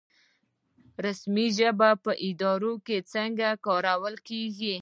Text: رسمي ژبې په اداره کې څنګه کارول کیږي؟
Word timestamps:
رسمي 1.05 1.47
ژبې 1.57 1.91
په 2.03 2.11
اداره 2.29 2.71
کې 2.85 2.97
څنګه 3.13 3.47
کارول 3.65 4.15
کیږي؟ 4.27 4.75